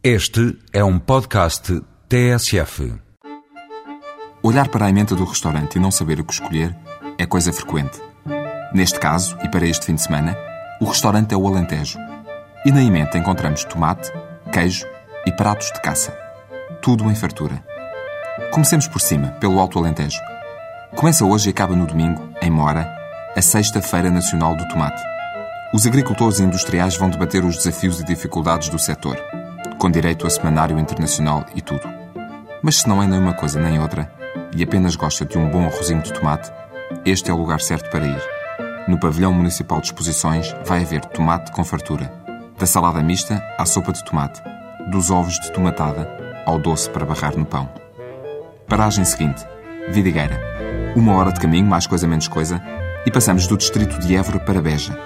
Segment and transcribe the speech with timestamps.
[0.00, 2.94] Este é um podcast TSF.
[4.40, 6.72] Olhar para a emenda do restaurante e não saber o que escolher
[7.18, 8.00] é coisa frequente.
[8.72, 10.38] Neste caso, e para este fim de semana,
[10.80, 11.98] o restaurante é o Alentejo.
[12.64, 14.12] E na emenda encontramos tomate,
[14.52, 14.86] queijo
[15.26, 16.16] e pratos de caça.
[16.80, 17.60] Tudo em fartura.
[18.52, 20.20] Comecemos por cima, pelo Alto Alentejo.
[20.94, 22.86] Começa hoje e acaba no domingo, em Mora,
[23.36, 25.02] a Sexta Feira Nacional do Tomate.
[25.74, 29.18] Os agricultores e industriais vão debater os desafios e dificuldades do setor,
[29.78, 31.82] com direito a semanário internacional e tudo.
[32.62, 34.10] Mas se não é nem uma coisa nem outra,
[34.54, 36.50] e apenas gosta de um bom arrozinho de tomate,
[37.04, 38.22] este é o lugar certo para ir.
[38.88, 42.12] No pavilhão municipal de exposições vai haver tomate com fartura,
[42.58, 44.42] da salada mista à sopa de tomate,
[44.90, 46.08] dos ovos de tomatada
[46.44, 47.68] ao doce para barrar no pão.
[48.66, 49.44] Paragem seguinte,
[49.90, 50.40] Vidigueira.
[50.96, 52.60] Uma hora de caminho, mais coisa menos coisa,
[53.06, 54.98] e passamos do distrito de Évora para Beja,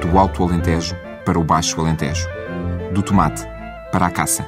[0.00, 2.26] do Alto Alentejo para o Baixo Alentejo,
[2.92, 3.46] do tomate
[3.90, 4.46] para a caça.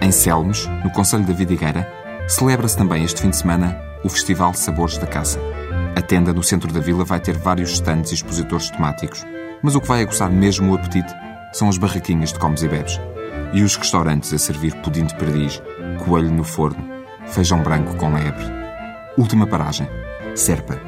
[0.00, 1.90] Em Selmes, no Conselho da Vidigueira,
[2.26, 5.40] celebra-se também este fim de semana o Festival Sabores da Caça.
[5.96, 9.24] A tenda no centro da vila vai ter vários estandes e expositores temáticos,
[9.62, 11.12] mas o que vai aguçar mesmo o apetite
[11.52, 13.00] são as barraquinhas de comes e bebes.
[13.52, 15.60] E os restaurantes a servir pudim de perdiz,
[16.04, 16.82] coelho no forno,
[17.26, 18.44] feijão branco com lebre.
[19.18, 19.88] Última paragem,
[20.34, 20.78] Serpa.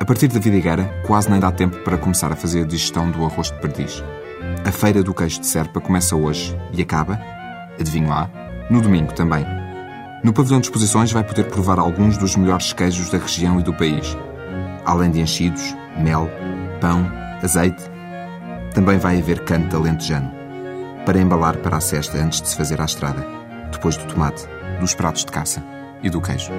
[0.00, 3.24] A partir da Vidigueira, quase nem dá tempo para começar a fazer a digestão do
[3.24, 4.02] arroz de perdiz.
[4.68, 7.18] A feira do queijo de Serpa começa hoje e acaba,
[7.80, 8.28] adivinho lá,
[8.68, 9.42] no domingo também.
[10.22, 13.72] No pavilhão de exposições vai poder provar alguns dos melhores queijos da região e do
[13.72, 14.14] país.
[14.84, 16.28] Além de enchidos, mel,
[16.82, 17.10] pão,
[17.42, 17.82] azeite,
[18.74, 20.30] também vai haver canto alentejano.
[21.06, 23.26] Para embalar para a cesta antes de se fazer à estrada,
[23.72, 24.46] depois do tomate,
[24.80, 25.64] dos pratos de caça
[26.02, 26.52] e do queijo.